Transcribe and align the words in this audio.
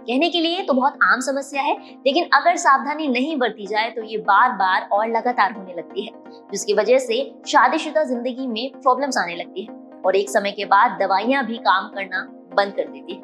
कहने 0.00 0.28
के 0.30 0.40
लिए 0.40 0.62
तो 0.62 0.74
बहुत 0.74 0.98
आम 1.04 1.20
समस्या 1.20 1.62
है, 1.62 1.74
लेकिन 2.06 2.28
अगर 2.34 2.56
सावधानी 2.58 3.08
नहीं 3.08 3.36
बरती 3.38 3.66
जाए 3.66 3.90
तो 3.90 4.02
ये 4.02 4.18
बार 4.20 4.52
बार 4.54 4.88
और 4.92 5.08
लगातार 5.08 5.52
होने 5.52 5.74
लगती 5.74 6.04
है, 6.04 6.12
जिसकी 6.50 6.74
वजह 6.74 6.98
से 6.98 7.18
शादीशुदा 7.46 8.04
ज़िंदगी 8.04 8.46
में 8.46 8.70
प्रॉब्लम्स 8.72 9.18
आने 9.18 9.34
लगती 9.36 9.62
है 9.62 9.74
और 10.04 10.16
एक 10.16 10.30
समय 10.30 10.50
के 10.50 10.64
बाद 10.66 10.98
दवाइयाँ 11.00 11.44
भी 11.46 11.58
काम 11.60 11.88
करना 11.88 12.22
बंद 12.54 12.72
कर 12.76 12.88
देती 12.88 13.14
है। 13.14 13.20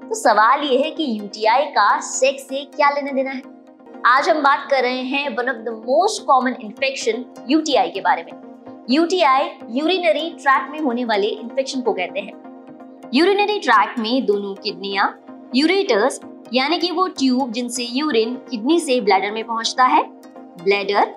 तो 0.00 0.14
सवाल 0.16 0.64
ये 0.64 0.76
है 0.78 0.90
कि 0.90 1.04
यूटीआई 1.10 1.64
का 1.68 1.88
सेक्स 2.00 2.42
से 2.42 2.64
क्या 2.66 2.90
लेना 2.90 3.12
देना 3.12 3.30
है? 3.30 3.42
आज 4.06 4.28
हम 4.28 4.42
बात 4.42 4.66
कर 4.70 4.82
रहे 4.82 5.02
हैं 5.04 5.28
one 5.36 5.48
of 5.48 5.56
the 5.58 5.82
most 5.86 6.24
common 6.26 6.56
infection 6.60 7.24
UTI 7.48 7.88
के 7.88 8.00
बारे 8.00 8.22
में। 8.24 8.32
यूटीआई 8.90 9.50
यूरिनरी 9.70 10.30
ट्रैक 10.32 10.70
में 10.70 10.78
होने 10.80 11.04
वाले 11.04 11.26
इन्फेक्शन 11.28 11.80
को 11.80 11.92
कहते 11.92 12.20
हैं। 12.20 13.10
यूरिनरी 13.14 13.58
ट्रैक 13.60 13.98
में 13.98 14.24
दोनों 14.26 14.54
किडनियाँ 14.54 15.08
यूरेटर्स 15.54 16.20
यानी 16.52 16.78
कि 16.78 16.90
वो 16.90 17.06
ट्यूब 17.08 17.52
जिनसे 17.52 17.84
यूरिन 17.84 18.34
किडनी 18.50 18.78
से 18.80 19.00
ब्लैडर 19.00 19.30
में 19.30 19.42
पहुँचता 19.44 19.84
है, 19.84 20.02
ब्लैडर 20.62 21.14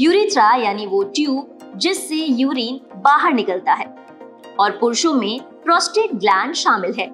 यूरिथ्रा 0.00 0.50
यानी 0.56 0.86
वो 0.86 1.02
ट्यूब 1.16 1.74
जिससे 1.76 2.16
यूरिन 2.16 2.80
बाहर 2.96 3.32
निकलता 3.32 3.72
है, 3.72 3.86
और 4.60 4.70
पुरुषों 4.70 5.12
में 5.14 5.40
प्रोस्टेट 5.64 6.14
ग्लैंड 6.14 6.54
शामिल 6.54 6.94
है। 6.98 7.06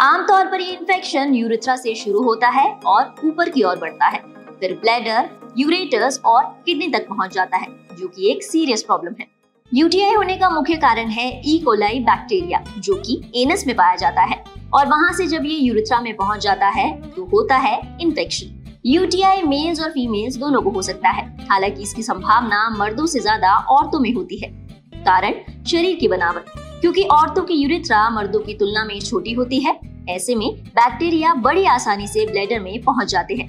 आमतौर 0.00 0.46
पर 0.46 0.60
ये 0.60 0.72
इन्फेक्शन 0.72 1.34
यूरिथ्रा 1.34 1.76
से 1.76 1.94
शुरू 1.94 2.22
होता 2.22 2.48
है 2.50 2.70
और 2.86 3.14
ऊपर 3.24 3.48
की 3.48 3.62
ओर 3.62 3.78
बढ़ता 3.78 4.06
है, 4.06 4.22
फिर 4.60 4.78
ब्लैडर 4.82 5.30
यूरेटर्स 5.58 6.20
और 6.26 6.44
किडनी 6.66 6.88
तक 6.88 7.08
पहुँच 7.08 7.34
जाता 7.34 7.56
है, 7.56 7.66
जो 7.92 8.08
कि 8.08 8.30
एक 8.32 8.42
सीरियस 8.42 8.82
प्रॉब्लम 8.82 9.14
है। 9.20 9.26
यूटीआई 9.72 10.14
होने 10.14 10.36
का 10.36 10.50
मुख्य 10.50 10.76
कारण 10.76 11.08
है 11.08 11.30
ई 11.46 11.58
कोलाई 11.64 11.98
बैक्टीरिया 12.02 12.64
जो 12.78 12.94
कि 12.96 13.20
एनस 13.36 13.66
में 13.66 13.76
पाया 13.76 13.96
जाता 13.96 14.22
है। 14.22 14.42
और 14.74 14.86
वहाँ 14.86 15.12
से 15.12 15.26
जब 15.26 15.44
ये 15.46 15.56
यूरिथ्रा 15.56 16.00
में 16.00 16.14
पहुँच 16.16 16.40
जाता 16.40 16.68
है 16.68 16.90
तो 17.10 17.24
होता 17.24 17.56
है 17.56 17.98
इन्फेक्शन 18.00 18.80
यूटीआई 18.86 19.42
मेल्स 19.42 19.80
और 19.80 19.90
फीमेल्स 19.90 20.36
दोनों 20.36 20.60
को 20.62 20.70
हो 20.70 20.82
सकता 20.82 21.08
है। 21.08 21.24
हालाँकि 21.46 21.82
इसकी 21.82 22.02
संभावना 22.02 22.68
मर्दों 22.70 23.06
से 23.06 23.20
ज़्यादा 23.20 23.54
औरतों 23.70 24.00
में 24.00 24.12
होती 24.14 24.36
है। 24.36 24.48
कारण, 24.96 25.34
शरीर 25.64 25.96
की 25.96 26.08
बनावट। 26.08 26.44
क्योंकि 26.80 27.02
औरतों 27.02 27.42
की 27.42 27.54
यूरिथ्रा 27.54 28.08
मर्दों 28.10 28.40
की 28.40 28.54
तुलना 28.54 28.84
में 28.84 28.98
छोटी 29.00 29.32
होती 29.32 29.60
है, 29.60 29.78
ऐसे 30.08 30.34
में 30.34 30.48
बैक्टीरिया 30.50 31.34
बड़ी 31.34 31.64
आसानी 31.64 32.06
से 32.06 32.26
ब्लैडर 32.26 32.60
में 32.60 32.82
पहुँच 32.82 33.08
जाते 33.08 33.34
हैं। 33.34 33.48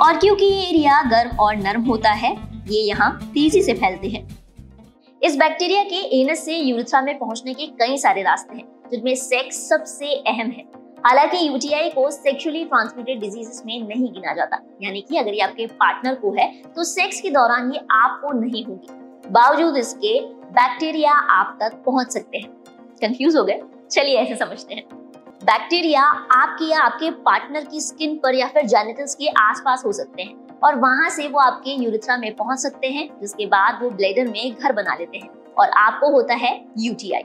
और 0.00 0.16
क्योंकि 0.16 0.44
ये 0.44 0.62
एरिया 0.62 1.02
गर्म 1.02 1.36
और 1.36 1.56
नरम 1.56 1.82
होता 1.82 2.10
है, 2.12 2.36
ये 2.68 2.82
यहाँ 2.82 3.12
तेज़ी 3.34 3.62
से 3.62 3.74
फैलते 3.74 4.08
हैं। 4.08 4.26
इस 5.22 5.36
बैक्टीरिया 5.36 5.82
के 5.84 6.20
एनस 6.20 6.44
से 6.44 6.58
यूरिथ्रा 6.58 7.00
में 7.02 7.18
पहुँचने 7.18 7.54
के 7.54 7.66
कई 7.76 7.98
सारे 7.98 8.22
रास्ते 8.22 8.56
हैं। 8.56 8.77
जिनमें 8.90 9.14
सेक्स 9.14 9.68
सबसे 9.68 10.14
अहम 10.26 10.50
है। 10.50 10.64
हालाँकि 11.06 11.46
यूटीआई 11.48 11.90
को 11.90 12.10
सेक्सुअली 12.10 12.64
ट्रांसमिटेड 12.64 13.20
डिजीजेस 13.20 13.62
में 13.66 13.88
नहीं 13.88 14.12
गिना 14.12 14.32
जाता। 14.34 14.58
यानी 14.82 15.00
कि 15.00 15.16
अगर 15.16 15.34
ये 15.34 15.40
आपके 15.40 15.66
पार्टनर 15.66 16.14
को 16.14 16.32
है 16.32 16.50
तो 16.76 16.84
सेक्स 16.84 17.20
के 17.20 17.30
दौरान 17.30 17.72
ये 17.72 17.80
आपको 17.90 18.32
नहीं 18.32 18.64
होगी। 18.64 18.88
बावजूद 19.30 19.76
इसके 19.76 20.20
बैक्टीरिया 20.52 21.12
आप 21.12 21.56
तक 21.60 21.82
पहुँच 21.86 22.12
सकते 22.12 22.38
हैं। 22.38 22.48
कंफ्यूज 23.02 23.36
हो 23.36 23.44
गए? 23.44 23.60
चलिए 23.90 24.18
ऐसे 24.18 24.36
समझते 24.36 24.74
हैं। 24.74 24.84
बैक्टीरिया 25.44 26.02
आपके 26.32 26.64
या 26.64 26.80
आपके 26.80 27.10
पार्टनर 27.10 27.64
की 27.64 27.80
स्किन 27.80 28.16
पर 28.16 28.34
या 28.34 28.46
फिर 28.46 28.66
जेनिटल्स 28.66 29.14
के 29.14 29.28
आसपास 29.38 29.82
हो 29.86 29.92
सकते 29.92 30.22
हैं। 30.22 30.34
और 30.64 30.74
वहाँ 30.74 31.08
से 31.10 31.28
वो 31.28 31.38
आपके 31.38 31.70
यूरिथ्रा 31.70 32.16
में 32.16 32.34
पहुँच 32.36 32.58
सकते 32.58 32.86
हैं, 32.86 33.08
जिसके 33.20 33.46
बाद 33.46 33.78
वो 33.82 33.90
ब्लेडर 33.90 34.28
में 34.28 34.54
घर 34.54 34.72
बना 34.72 34.94
लेते 34.94 35.18
हैं। 35.18 35.30
और 35.58 35.70
आपको 35.78 36.10
होता 36.10 36.34
है 36.36 36.52
यूटीआई 36.78 37.24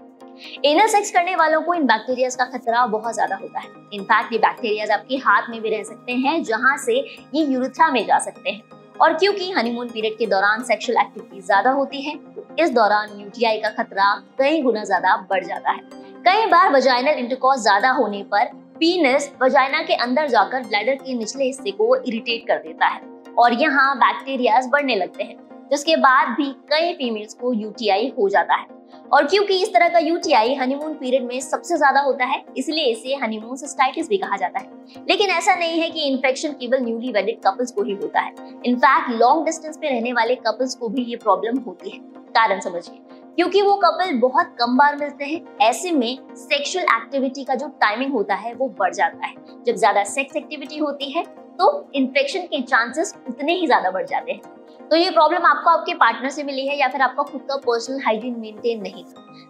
एनल 0.65 0.87
सेक्स 0.87 1.11
करने 1.11 1.35
वालों 1.35 1.61
को 1.61 1.73
इन 1.73 1.85
बैक्टीरिया 1.87 2.29
का 2.37 2.45
खतरा 2.47 2.85
बहुत 2.87 3.13
ज़्यादा 3.13 3.35
होता 3.35 3.59
है। 3.59 3.67
इनफैक्ट 3.93 4.33
ये 4.33 4.39
बैक्टीरिया 4.39 4.93
आपके 4.93 5.17
हाथ 5.17 5.49
में 5.49 5.61
भी 5.61 5.69
रह 5.69 5.83
सकते 5.83 6.11
हैं, 6.13 6.43
जहाँ 6.43 6.77
से 6.77 6.93
ये 7.33 7.43
यूरिथ्रा 7.43 7.89
में 7.91 8.05
जा 8.05 8.17
सकते 8.19 8.49
हैं। 8.49 8.61
और 9.01 9.13
क्योंकि 9.13 9.51
हनीमून 9.51 9.89
पीरियड 9.89 10.17
के 10.17 10.25
दौरान 10.27 10.63
सेक्सुअल 10.63 10.97
एक्टिविटी 10.97 11.41
ज़्यादा 11.41 11.71
होती 11.71 12.01
है 12.01 12.15
तो 12.27 12.45
इस 12.59 12.71
दौरान 12.71 13.19
यूटीआई 13.19 13.57
का 13.57 13.69
खतरा 13.73 14.13
कई 14.39 14.61
गुना 14.61 14.83
ज़्यादा 14.83 15.15
बढ़ 15.29 15.45
जाता 15.45 15.71
है। 15.71 15.79
कई 16.25 16.45
बार 16.47 16.71
वजाइनल 16.73 17.19
इंटरकॉर्स 17.19 17.61
ज़्यादा 17.61 17.91
होने 17.91 18.23
पर 18.31 18.45
पीनस 18.75 19.31
वजाइना 19.41 19.81
के 19.83 19.95
अंदर 19.95 20.27
जाकर 20.27 20.63
ब्लैडर 20.63 20.95
के 20.95 21.13
निचले 21.13 21.45
हिस्से 21.45 21.71
को 21.71 21.95
इरिटेट 21.97 22.47
कर 22.47 22.57
देता 22.59 22.87
है। 22.87 23.01
और 23.37 23.53
यहाँ 23.53 23.95
बैक्टीरिया 23.97 24.59
बढ़ने 24.67 24.95
लगते 24.95 25.23
हैं। 25.23 25.35
जिसके 25.73 25.95
बाद 25.97 26.35
भी 26.37 26.45
कई 26.69 26.93
फीमेल्स 26.93 27.33
को 27.33 27.53
यूटीआई 27.53 28.11
हो 28.17 28.27
जाता 28.29 28.55
है। 28.55 28.65
और 29.13 29.25
क्योंकि 29.27 29.53
इस 29.63 29.73
तरह 29.73 29.87
का 29.89 29.99
यूटीआई 29.99 30.53
हनीमून 30.55 30.93
पीरियड 30.93 31.23
में 31.23 31.39
सबसे 31.41 31.77
ज़्यादा 31.77 32.01
होता 32.01 32.25
है, 32.25 32.43
इसलिए 32.57 32.85
इसे 32.85 33.15
हनीमून 33.15 33.55
सिस्टाइटिस 33.57 34.09
भी 34.09 34.17
कहा 34.17 34.37
जाता 34.37 34.59
है। 34.59 35.05
लेकिन 35.09 35.29
ऐसा 35.29 35.55
नहीं 35.55 35.79
है 35.81 35.89
कि 35.89 36.01
इन्फेक्शन 36.03 36.51
केवल 36.59 36.83
न्यूली 36.83 37.11
वेडेड 37.11 37.39
कपल्स 37.45 37.71
को 37.71 37.83
ही 37.83 37.93
होता 37.93 38.21
है। 38.21 38.33
इनफैक्ट 38.65 39.09
लॉन्ग 39.13 39.45
डिस्टेंस 39.45 39.77
पे 39.77 39.89
रहने 39.89 40.13
वाले 40.13 40.35
कपल्स 40.37 40.75
को 40.75 40.89
भी 40.89 41.03
ये 41.03 41.15
प्रॉब्लम 41.17 41.59
होती 41.59 41.89
है। 41.89 41.99
कारण 42.29 42.59
समझिए। 42.59 42.99
क्योंकि 43.35 43.61
वो 43.61 43.75
कपल 43.75 44.17
बहुत 44.19 44.55
कम 44.59 44.77
बार 44.77 44.95
मिलते 44.95 45.25
हैं, 45.25 45.41
ऐसे 45.61 45.91
में 45.91 46.17
सेक्सुअल 46.37 46.85
एक्टिविटी 46.95 47.43
का 47.43 47.55
जो 47.55 47.67
टाइमिंग 47.81 48.13
होता 48.13 48.35
है, 48.35 48.53
वो 48.53 48.67
बढ़ 48.79 48.93
जाता 48.93 49.27
है। 49.27 49.35
जब 49.65 49.75
ज़्यादा 49.75 50.03
सेक्स 50.05 50.35
एक्टिविटी 50.35 50.77
होती 50.77 51.11
है 51.11 51.23
तो 51.53 51.89
इन्फेक्शन 51.95 52.41
के 52.43 52.61
चांसेस 52.63 53.13
उतने 53.27 53.53
ही 53.53 53.65
ज़्यादा 53.65 53.89
बढ़ 53.91 54.05
जाते 54.05 54.31
हैं। 54.31 54.41
तो 54.83 54.95
ये 54.95 55.09
प्रॉब्लम 55.09 55.45
आपको 55.45 55.69
आपके 55.69 55.93
पार्टनर 55.93 56.29
से 56.29 56.43
मिली 56.43 56.67
है 56.67 56.77
या 56.77 56.87
फिर 56.87 57.01
आपका 57.01 57.23
खुद 57.23 57.41
का 57.41 57.55
पर्सनल 57.55 58.01
हाइजीन 58.05 58.39
मेंटेन 58.39 58.81
नहीं 58.81 59.03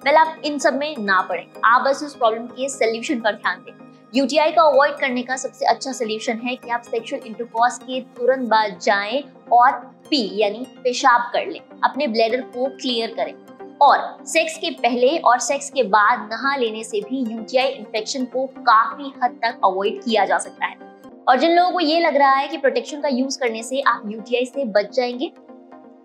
वेल 0.05 0.15
आप 0.15 0.41
इन 0.45 0.57
सब 0.59 0.73
में 0.73 0.95
ना 0.99 1.21
पड़े। 1.21 1.47
आप 1.65 1.81
बस 1.81 2.03
उस 2.03 2.15
प्रॉब्लम 2.15 2.45
के 2.47 2.69
सोल्यूशन 2.69 3.19
पर 3.19 3.31
ध्यान 3.31 3.59
दें। 3.59 3.73
यूटीआई 4.15 4.51
का 4.51 4.61
अवॉइड 4.61 4.93
करने 4.93 5.23
का 5.23 5.35
सबसे 5.35 5.65
अच्छा 5.65 5.91
सोल्यूशन 5.91 6.37
है 6.37 6.55
कि 6.55 6.69
आप 6.69 6.81
सेक्सुअल 6.81 7.21
इंटरकॉर्स 7.25 7.77
के 7.77 8.01
तुरंत 8.01 8.49
बाद 8.49 8.79
जाएँ 8.79 9.23
और 9.51 9.71
पी, 10.09 10.41
यानी 10.41 10.65
पेशाब 10.83 11.21
कर 11.21 11.47
लें। 11.47 11.59
अपने 11.83 12.07
ब्लैडर 12.07 12.41
को 12.41 12.65
क्लियर 12.65 13.13
करें। 13.13 13.33
और 13.81 14.25
सेक्स 14.25 14.57
के 14.57 14.69
पहले 14.69 15.17
और 15.17 15.39
सेक्स 15.39 15.69
के 15.69 15.83
बाद 15.83 16.29
नहा 16.31 16.55
लेने 16.55 16.83
से 16.83 17.01
भी 17.01 17.33
यूटीआई 17.33 17.67
इन्फेक्शन 17.67 18.25
को 18.25 18.45
काफ़ी 18.47 19.13
हद 19.23 19.31
तक 19.31 19.59
अवॉइड 19.65 20.03
किया 20.03 20.25
जा 20.25 20.37
सकता 20.37 20.65
है। 20.65 20.92
और 21.27 21.39
जिन 21.39 21.51
लोगों 21.51 21.71
को 21.71 21.79
ये 21.79 21.99
लग 21.99 22.15
रहा 22.15 22.31
है 22.31 22.47
कि 22.47 22.57
प्रोटेक्शन 22.57 23.01
का 23.01 23.07
यूज़ 23.07 23.39
करने 23.39 23.63
से 23.63 23.81
आप 23.81 24.03
यूटीआई 24.05 24.45
से 24.45 24.65
बच 24.65 24.95
जाएँगे, 24.95 25.31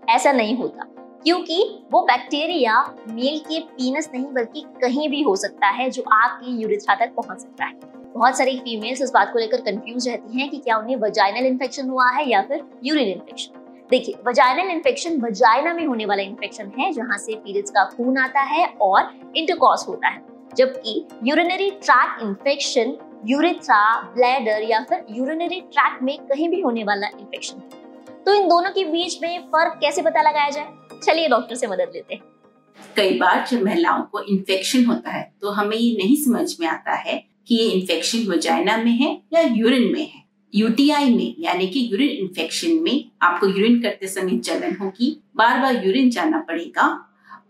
ऐसा 0.08 0.32
नहीं 0.32 0.56
होता। 0.56 0.84
क्योंकि 1.24 1.86
वो 1.92 2.00
बैक्टीरिया 2.02 2.94
मेल 3.08 3.38
के 3.38 3.60
पीनस 3.60 4.10
नहीं, 4.14 4.24
बल्कि 4.24 4.64
कहीं 4.82 5.08
भी 5.08 5.22
हो 5.22 5.36
सकता 5.36 5.66
है 5.66 5.90
जो 5.90 6.02
आपकी 6.12 6.62
यूरिथ्रा 6.62 6.94
तक 6.94 7.14
पहुँच 7.14 7.40
सकता 7.40 7.64
है। 7.64 7.72
बहुत 8.14 8.38
सारी 8.38 8.58
फीमेल्स 8.58 9.02
इस 9.02 9.10
बात 9.10 9.32
को 9.32 9.38
लेकर 9.38 9.60
कंफ्यूज 9.60 10.08
रहती 10.08 10.40
हैं 10.40 10.48
कि 10.50 10.58
क्या 10.58 10.76
उन्हें 10.76 10.96
वजाइनल 10.96 11.46
इन्फेक्शन 11.46 11.88
हुआ 11.88 12.08
है 12.10 12.28
या 12.30 12.42
फिर 12.42 12.64
यूरिन 12.84 13.08
इन्फेक्शन 13.08 13.86
देखिए 13.90 14.14
वजाइनल 14.26 14.70
इन्फेक्शन 14.70 15.20
वजाइना 15.20 15.74
में 15.74 15.86
होने 15.86 16.06
वाला 16.06 16.22
इन्फेक्शन 16.22 16.72
है, 16.78 16.92
जहाँ 16.92 17.18
से 17.18 17.34
पीरियड्स 17.34 17.70
का 17.70 17.84
खून 17.84 18.18
आता 18.18 18.40
है 18.40 18.66
और 18.66 19.32
इंटरकॉस 19.36 19.84
होता 19.88 20.08
है। 20.08 20.22
जबकि 20.56 21.06
urinary 21.24 21.70
tract 21.70 22.22
infection 22.22 22.96
urethra 23.26 23.80
bladder 24.14 24.62
या 24.62 24.80
फिर 24.80 25.04
यूरिनरी 25.10 25.60
ट्रैक 25.62 25.98
में 26.02 26.16
कहीं 26.26 26.48
भी 26.48 26.60
होने 26.60 26.84
वाला 26.84 27.06
इन्फेक्शन 27.10 27.60
तो 28.26 28.34
इन 28.34 28.48
दोनों 28.48 28.70
के 28.70 28.84
बीच 28.84 29.18
में 29.22 29.38
फ़र्क 29.44 29.78
कैसे 29.80 30.02
पता 30.02 30.22
लगाया 30.22 30.50
जाए? 30.50 30.68
चलिए 31.02 31.28
डॉक्टर 31.28 31.54
से 31.54 31.66
मदद 31.66 31.92
लेते 31.94 32.14
हैं। 32.14 32.22
कई 32.96 33.18
बार 33.18 33.46
जब 33.50 33.62
महिलाओं 33.62 34.02
को 34.02 34.20
इन्फेक्शन 34.22 34.84
होता 34.84 35.10
है 35.10 35.22
तो 35.40 35.50
हमें 35.50 35.76
ये 35.76 35.96
नहीं 35.98 36.16
समझ 36.16 36.60
में 36.60 36.66
आता 36.66 36.94
है 36.98 37.16
कि 37.48 37.54
ये 37.54 37.68
इन्फेक्शन 37.70 38.30
वजाइना 38.30 38.76
में 38.76 38.92
है 38.92 39.10
या 39.32 39.40
यूरिन 39.42 39.92
में 39.92 40.02
है। 40.02 40.22
यूटीआई 40.52 41.14
में, 41.14 41.34
यानी 41.38 41.66
कि 41.66 41.88
यूरिन 41.92 42.08
इन्फेक्शन 42.18 42.78
में 42.82 43.10
आपको 43.22 43.46
यूरिन 43.46 43.80
करते 43.82 44.06
समय 44.08 44.36
जलन 44.44 44.76
होगी 44.76 45.10
बार 45.36 45.60
बार 45.60 45.84
यूरिन 45.86 46.10
जाना 46.10 46.38
पड़ेगा 46.48 46.86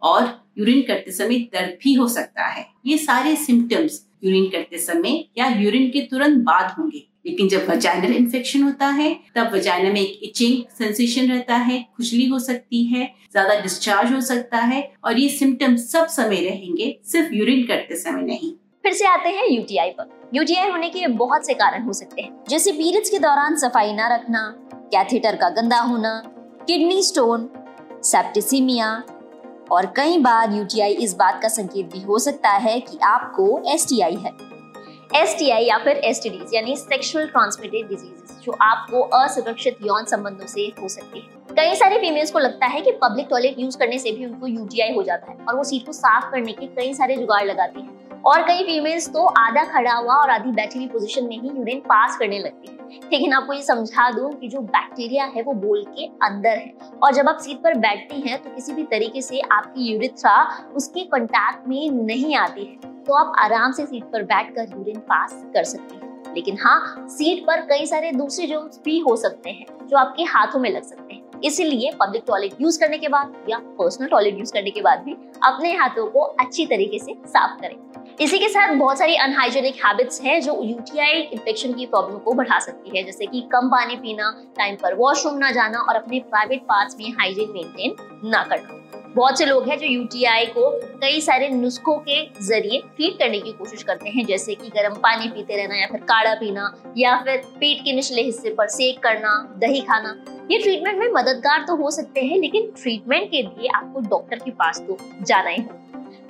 और 0.02 0.24
यूरिन 0.58 0.82
करते 0.82 1.10
समय 1.10 1.38
दर्द 1.54 1.76
भी 1.82 1.94
हो 1.94 2.08
सकता 2.08 2.46
है। 2.46 2.66
ये 2.86 2.98
सारे 2.98 3.36
सिम्टम्स 3.36 4.00
यूरिन 4.24 4.48
करते 4.48 4.78
समय 4.78 5.24
या 5.38 5.48
यूरिन 5.48 5.88
के 5.90 6.00
तुरंत 6.00 6.42
बाद 6.44 6.74
होंगे। 6.78 7.04
लेकिन 7.26 7.48
जब 7.48 7.66
वजाइनल 7.70 8.12
इन्फेक्शन 8.12 8.62
होता 8.62 8.86
है, 8.86 9.14
तब 9.34 9.54
वजाइना 9.54 9.90
में 9.92 10.00
एक 10.00 10.20
इचिंग 10.22 10.62
सेंसेशन 10.78 11.30
रहता 11.30 11.56
है, 11.56 11.80
खुजली 11.96 12.26
हो 12.26 12.38
सकती 12.38 12.84
है, 12.84 13.04
ज़्यादा 13.32 13.60
डिस्चार्ज 13.60 14.12
हो 14.12 14.20
सकता 14.20 14.58
है 14.58 14.80
और 15.04 15.18
ये 15.18 15.28
सिम्टम्स 15.28 15.90
सब 15.92 16.06
समय 16.06 16.40
रहेंगे, 16.40 16.98
सिर्फ़ 17.04 17.34
यूरिन 17.34 17.66
करते 17.66 17.96
समय 17.96 18.22
नहीं। 18.22 18.52
फिर 18.84 18.92
से 18.92 19.06
आते 19.06 19.28
हैं 19.28 19.46
यूटीआई 19.48 19.90
पर। 19.90 20.30
यूटीआई 20.34 20.70
होने 20.70 20.88
के 20.90 21.06
बहुत 21.06 21.46
से 21.46 21.54
कारण 21.54 21.82
हो 21.82 21.92
सकते 21.92 22.22
हैं। 22.22 22.44
जैसे 22.48 22.72
पीरियड्स 22.72 23.10
के 23.10 23.18
दौरान 23.18 23.56
सफ़ाई 23.56 23.92
न 23.92 24.08
रखना 24.12 24.42
कैथेटर 24.92 25.36
का 25.36 25.48
गंदा 25.50 25.78
होना 25.80 26.20
किडनी 26.68 27.02
स्टोन 27.02 27.48
सेप्टिसीमिया 28.04 28.92
और 29.72 29.86
कई 29.96 30.18
बार 30.18 30.52
यूटीआई 30.52 30.94
इस 30.94 31.14
बात 31.14 31.40
का 31.42 31.48
संकेत 31.48 31.92
भी 31.92 32.00
हो 32.00 32.18
सकता 32.18 32.50
है 32.50 32.78
कि 32.80 32.98
आपको 33.04 33.62
एसटीआई 33.72 34.16
है। 34.16 34.32
एसटीआई 35.16 35.64
या 35.64 35.78
फिर 35.78 35.96
एसटीडीज 36.04 36.54
यानी 36.54 36.76
सेक्सुअल 36.76 37.26
ट्रांसमिटेड 37.26 37.88
डिजीजेस 37.88 38.38
जो 38.44 38.56
आपको 38.62 39.00
असुरक्षित 39.18 39.78
यौन 39.82 40.04
संबंधों 40.04 40.46
से 40.46 40.72
हो 40.80 40.88
सकती 40.88 41.20
है। 41.20 41.54
कई 41.56 41.74
सारे 41.74 41.98
फीमेल्स 41.98 42.30
को 42.30 42.38
लगता 42.38 42.66
है 42.66 42.80
कि 42.80 42.92
पब्लिक 43.02 43.26
टॉयलेट 43.30 43.58
यूज़ 43.58 43.78
करने 43.78 43.98
से 43.98 44.12
भी 44.12 44.26
उनको 44.26 44.46
यूटीआई 44.46 44.94
हो 44.94 45.02
जाता 45.02 45.30
है 45.30 45.44
और 45.48 45.56
वो 45.56 45.64
सीट 45.64 45.86
को 45.86 45.92
साफ़ 45.92 46.30
करने 46.32 46.52
के 46.52 46.66
कई 46.66 46.92
सारे 46.94 47.16
जुगाड़ 47.16 47.44
लगाती 47.44 47.80
हैं। 47.80 47.97
और 48.24 48.42
कई 48.42 48.62
फीमेल्स 48.62 49.08
तो 49.12 49.24
आधा 49.26 49.64
खड़ा 49.64 49.92
हुआ 49.92 50.14
और 50.14 50.30
आधी 50.30 50.50
बैठी 50.50 50.78
हुई 50.78 50.88
पोजीशन 50.88 51.24
में 51.24 51.38
ही 51.40 51.48
यूरिन 51.48 51.80
पास 51.80 52.16
करने 52.16 52.38
लगती 52.38 52.68
है। 52.68 53.00
लेकिन 53.12 53.32
आपको 53.32 53.52
ये 53.52 53.62
समझा 53.62 54.10
दूँ 54.10 54.32
कि 54.32 54.48
जो 54.48 54.60
बैक्टीरिया 54.60 55.24
है 55.24 55.42
वो 55.42 55.52
बोल 55.52 55.84
के 55.88 56.06
अंदर 56.06 56.50
है। 56.50 56.72
और 57.02 57.14
जब 57.14 57.28
आप 57.28 57.38
सीट 57.38 57.56
पर 57.56 57.74
बैठती 57.74 58.20
हैं 58.20 58.42
तो 58.42 58.50
किसी 58.50 58.72
भी 58.72 58.82
तरीके 58.82 59.22
से 59.22 59.40
आपकी 59.40 59.92
यूरिथ्रा 59.92 60.66
उसके 60.76 61.04
कांटेक्ट 61.04 61.68
में 61.68 61.90
नहीं 61.90 62.34
आती 62.36 62.64
है। 62.64 63.04
तो 63.04 63.14
आप 63.14 63.32
आराम 63.38 63.72
से 63.72 63.86
सीट 63.86 64.04
पर 64.04 64.22
बैठकर 64.22 64.76
यूरिन 64.76 64.98
पास 64.98 65.42
कर 65.54 65.64
सकते 65.64 65.94
हैं। 65.94 66.34
लेकिन 66.34 66.56
हाँ 66.60 67.06
सीट 67.08 67.46
पर 67.46 67.60
कई 67.60 67.86
सारे 67.86 68.12
दूसरे 68.12 68.46
जर्म्स 68.46 68.80
भी 68.84 68.98
हो 68.98 69.16
सकते 69.16 69.50
हैं, 69.50 69.66
जो 69.86 69.96
आपके 69.96 70.22
हाथों 70.22 70.60
में 70.60 70.70
लग 70.70 70.82
सकते 70.82 71.14
हैं। 71.14 71.40
इसीलिए 71.44 71.90
पब्लिक 71.92 72.22
टॉयलेट 72.26 72.60
यूज़ 72.60 72.78
करने 72.80 72.98
के 72.98 73.08
बाद 73.08 73.34
या 73.48 73.58
पर्सनल 73.58 74.08
टॉयलेट 74.08 74.38
यूज़ 74.38 74.52
करने 74.52 74.70
के 74.70 74.80
बाद 74.80 75.02
भी 75.02 75.12
अपने 75.44 75.72
हाथों 75.72 76.06
को 76.06 76.20
अच्छी 76.20 76.66
तरीके 76.66 76.98
से 76.98 77.14
साफ़ 77.26 77.60
करें। 77.60 77.76
इसी 78.20 78.38
के 78.38 78.48
साथ 78.48 78.74
बहुत 78.74 78.98
सारी 78.98 79.14
अनहाइजेनिक 79.14 79.74
हैबिट्स 79.76 80.20
हैं 80.22 80.40
जो 80.42 80.62
यूटीआई 80.62 81.20
इन्फेक्शन 81.22 81.72
की 81.72 81.84
प्रॉब्लम 81.86 82.18
को 82.18 82.32
बढ़ा 82.32 82.58
सकती 82.58 82.96
है। 82.96 83.02
जैसे 83.04 83.26
कि 83.26 83.40
कम 83.52 83.68
पानी 83.68 83.96
पीना 83.96 84.30
टाइम 84.56 84.76
पर 84.76 84.94
वॉशरूम 84.94 85.36
ना 85.38 85.50
जाना 85.50 85.78
और 85.78 85.96
अपने 85.96 86.18
प्राइवेट 86.20 86.62
पार्ट्स 86.62 86.96
में 86.98 87.10
हाइजीन 87.10 87.52
मेंटेन 87.52 87.94
ना 88.30 88.42
करना। 88.44 88.74
बहुत 89.14 89.38
से 89.38 89.46
लोग 89.46 89.68
हैं 89.68 89.78
जो 89.78 89.86
यूटीआई 89.86 90.46
को 90.46 90.70
कई 91.00 91.20
सारे 91.20 91.48
नुस्खों 91.48 91.96
के 92.08 92.20
ज़रिए 92.46 92.80
ट्रीट 92.96 93.18
करने 93.18 93.40
की 93.40 93.52
कोशिश 93.52 93.82
करते 93.82 94.10
हैं। 94.10 94.24
जैसे 94.26 94.54
कि 94.54 94.68
गर्म 94.68 94.94
पानी 94.94 95.28
पीते 95.28 95.56
रहना 95.56 95.76
या 95.76 95.86
फिर 95.86 96.00
काढ़ा 96.04 96.34
पीना 96.34 96.72
या 96.96 97.16
फिर 97.16 97.42
पेट 97.60 97.84
के 97.84 97.92
निचले 97.92 98.22
हिस्से 98.22 98.50
पर 98.50 98.68
सेक 98.68 99.02
करना, 99.02 99.32
दही 99.58 99.80
खाना। 99.80 100.16
ये 100.50 100.58
ट्रीटमेंट 100.58 100.98
में 100.98 101.08
मददगार 101.12 101.64
तो 101.68 101.76
हो 101.76 101.90
सकते 101.90 102.20
हैं, 102.20 102.38
लेकिन 102.38 102.70
ट्रीटमेंट 102.82 103.30
के 103.30 103.42
लिए 103.42 103.68
आपको 103.74 104.00
डॉक्टर 104.08 104.38
के 104.38 104.50
पास 104.52 104.80
तो 104.80 104.98
जाना 105.22 105.50
ही 105.50 105.62
होगा। 105.62 105.84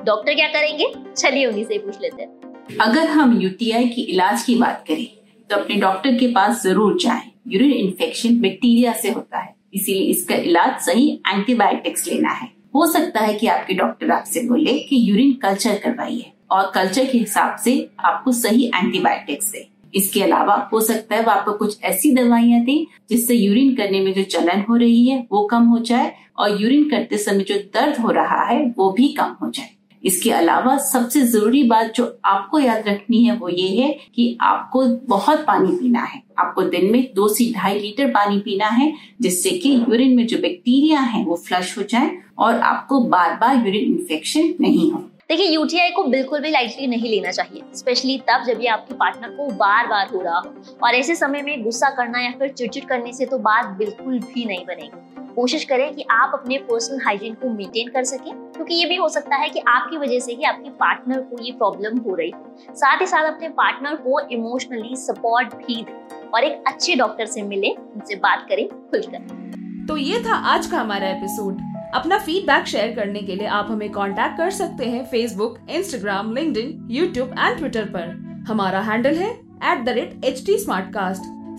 डॉक्टर 0.09 0.35
क्या 0.35 0.47
करेंगे? 0.49 0.87
चलिए 1.15 1.47
उन्हीं 1.47 1.65
से 1.65 1.79
पूछ 1.79 1.97
लेते 2.03 2.23
हैं। 2.23 2.77
अगर 2.81 3.09
हम 3.09 3.41
यूटीआई 3.41 3.89
की 3.89 4.03
इलाज 4.03 4.43
की 4.43 4.55
बात 4.57 4.85
करें 4.89 5.07
तो 5.51 5.57
अपने 5.57 5.77
डॉक्टर 5.77 6.15
के 6.19 6.27
पास 6.33 6.63
ज़रूर 6.63 6.97
जाएँ। 7.01 7.31
यूरिन 7.49 7.73
इन्फेक्शन 7.73 8.39
बैक्टीरिया 8.41 8.93
से 8.95 9.11
होता 9.11 9.39
है। 9.39 9.55
इसीलिए 9.75 10.11
इसका 10.11 10.35
इलाज 10.37 10.81
सही 10.83 11.09
एंटीबायोटिक्स 11.27 12.07
लेना 12.09 12.31
है। 12.31 12.49
हो 12.75 12.87
सकता 12.93 13.21
है 13.21 13.35
कि 13.35 13.47
आपके 13.47 13.75
डॉक्टर 13.75 14.11
आपसे 14.11 14.41
बोले 14.49 14.79
कि 14.81 15.05
यूरिन 15.11 15.33
कल्चर 15.43 15.79
करवाइए 15.85 16.33
और 16.51 16.71
कल्चर 16.75 17.05
के 17.05 17.19
हिसाब 17.19 17.57
से 17.65 17.79
आपको 18.03 18.33
सही 18.35 18.67
एंटीबायोटिक्स 18.67 19.53
दे। 19.53 19.67
इसके 19.95 20.23
अलावा 20.23 20.55
हो 20.73 20.81
सकता 20.83 21.17
है 21.17 21.23
वो 21.23 21.31
आपको 21.31 21.53
कुछ 21.55 21.83
ऐसी 21.85 22.15
दवाइयाँ 22.15 22.61
दें, 22.65 22.85
जिससे 23.11 23.35
यूरिन 23.35 23.75
करने 23.77 24.01
में 24.01 24.13
जो 24.15 24.23
चलन 24.25 24.65
हो 24.69 24.77
रही 24.77 25.07
है, 25.09 25.27
वो 25.33 25.47
कम 25.47 25.67
हो 25.67 25.79
जाए 25.81 26.13
और 26.39 26.61
यूरिन 26.63 26.89
करते 26.91 27.19
समय 27.19 27.45
जो 27.45 27.55
दर्द 27.75 27.99
हो 27.99 28.11
रहा 28.13 28.45
है, 28.45 28.65
वो 28.79 28.91
भी 28.93 29.09
कम 29.15 29.37
हो 29.43 29.51
जाए। 29.51 29.71
इसके 30.05 30.31
अलावा 30.31 30.77
सबसे 30.79 31.21
ज़रूरी 31.23 31.63
बात 31.63 31.93
जो 31.95 32.05
आपको 32.25 32.59
याद 32.61 32.89
रखनी 32.89 33.23
है 33.25 33.37
वो 33.37 33.49
ये 33.49 33.69
है 33.77 33.91
कि 34.15 34.37
आपको 34.41 34.85
बहुत 35.09 35.45
पानी 35.47 35.77
पीना 35.77 36.03
है। 36.03 36.23
आपको 36.39 36.63
दिन 36.65 36.91
में 36.93 37.13
दो 37.15 37.29
से 37.29 37.51
ढाई 37.53 37.79
लीटर 37.79 38.11
पानी 38.11 38.39
पीना 38.39 38.67
है, 38.69 38.93
जिससे 39.21 39.51
कि 39.51 39.75
यूरिन 39.75 40.17
में 40.17 40.27
जो 40.27 40.39
बैक्टीरिया 40.39 41.01
है 41.01 41.25
वो 41.25 41.37
फ्लश 41.39 41.77
हो 41.79 41.83
जाए 41.83 42.17
और 42.39 42.61
आपको 42.63 43.01
बार 43.07 43.37
बार 43.37 43.57
यूरिन 43.57 43.93
इन्फेक्शन 43.93 44.55
नहीं 44.61 44.91
हो। 44.93 45.05
देखिए 45.31 45.47
यूटीआई 45.47 45.91
को 45.91 46.03
बिल्कुल 46.05 46.41
भी 46.41 46.51
लाइटली 46.51 46.87
नहीं 46.87 47.09
लेना 47.11 47.31
चाहिए 47.31 47.63
स्पेशली 47.77 48.17
तब 48.29 48.45
जब 48.47 48.61
ये 48.61 48.67
आपके 48.67 48.95
पार्टनर 48.95 49.31
को 49.31 49.49
बार 49.57 49.87
बार 49.87 50.07
हो 50.09 50.21
रहा 50.23 50.39
हो। 50.39 50.79
और 50.83 50.95
ऐसे 50.95 51.15
समय 51.15 51.43
में 51.43 51.63
गुस्सा 51.65 51.91
करना 51.91 52.21
या 52.21 52.31
फिर 52.39 52.49
चिड़चिड़ 52.49 52.85
करने 52.85 53.13
से 53.13 53.27
तो 53.27 53.39
बात 53.39 53.67
बिल्कुल 53.79 54.19
भी 54.21 54.45
नहीं 54.45 54.65
बनेगी। 54.67 55.35
कोशिश 55.35 55.65
करें 55.65 55.95
कि 55.95 56.05
आप 56.11 56.31
अपने 56.35 56.59
पर्सनल 56.61 57.01
हाइजीन 57.05 57.35
को 57.35 57.49
मेंटेन 57.49 57.89
कर 57.89 58.05
सकें, 58.05 58.33
क्योंकि 58.53 58.75
ये 58.75 58.87
भी 58.87 58.97
हो 58.97 59.09
सकता 59.09 59.37
है 59.37 59.49
कि 59.49 59.61
आपकी 59.69 59.97
वजह 59.97 60.19
से 60.19 60.33
ही 60.33 60.45
आपके 60.45 60.71
पार्टनर 60.71 61.21
को 61.21 61.43
ये 61.43 61.53
प्रॉब्लम 61.53 61.99
हो 61.99 62.15
रही 62.15 62.31
है। 62.31 62.75
साथ 62.75 63.01
ही 63.01 63.07
साथ 63.07 63.33
अपने 63.33 63.49
पार्टनर 63.55 63.97
को 63.99 64.21
इमोशनली 64.33 64.97
सपोर्ट 64.97 65.55
भी 65.57 65.83
दें 65.83 66.29
और 66.29 66.45
एक 66.45 66.65
अच्छे 66.67 66.95
डॉक्टर 66.95 67.27
से 67.27 67.43
मिले, 67.43 67.75
उनसे 67.95 68.17
बात 68.17 68.47
करें, 68.49 68.69
खुलकर। 68.69 69.87
तो 69.89 69.97
ये 69.97 70.21
था 70.21 70.35
आज 70.55 70.67
का 70.67 70.79
हमारा 70.79 71.09
एपिसोड 71.09 71.61
अपना 71.95 72.19
फीडबैक 72.19 72.67
शेयर 72.67 72.95
करने 72.95 73.21
के 73.21 73.37
लिए 73.37 73.47
आप 73.47 73.67
हमें 73.71 73.91
कांटेक्ट 73.93 74.37
कर 74.37 74.51
सकते 74.51 74.85
हैं 74.85 75.05
Facebook 75.07 75.59
Instagram 75.71 76.35
LinkedIn, 76.35 76.87
YouTube 76.91 77.35
and 77.39 77.59
Twitter 77.59 77.85
पर। 77.85 78.45
हमारा 78.49 78.81
हैंडल 78.81 79.15
है 79.15 79.31
at 79.73 79.85
the 79.85 79.89
rate 79.89 80.25
H 80.25 80.45
T 80.47 80.59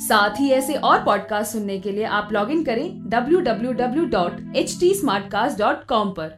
साथ 0.02 0.40
ही 0.40 0.50
ऐसे 0.50 0.74
और 0.74 1.04
पॉडकास्ट 1.04 1.52
सुनने 1.52 1.80
के 1.80 1.92
लिए 1.92 2.04
आप 2.04 2.30
लॉग 2.34 2.52
इन 2.52 2.64
करें 2.64 3.10
W 3.10 3.40
W 3.40 3.72
W 3.72 4.06
dot 4.06 4.56
H 4.56 4.80
T 4.80 4.94
Smartcast 5.32 5.62
www.htsmartcast.com 5.62 6.14
पर। 6.14 6.38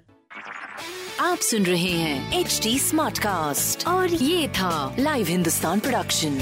आप 1.20 1.38
सुन 1.38 1.64
रहे 1.64 1.92
हैं 1.92 2.40
एच 2.40 2.60
टी 2.64 2.80
स्मार्ट 2.80 3.20
कास्ट 3.20 3.88
और 3.88 4.08
ये 4.08 4.48
था 4.48 4.96
live 5.00 5.28
Hindustan 5.28 5.80
production 5.80 6.40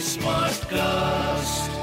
smart 0.00 0.64
cast 0.64 1.79